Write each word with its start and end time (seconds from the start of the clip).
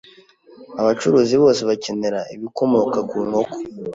abacuruzi 0.81 1.35
bose 1.43 1.61
bakenera 1.69 2.19
ibikomoka 2.35 2.99
ku 3.09 3.17
nkoko 3.27 3.55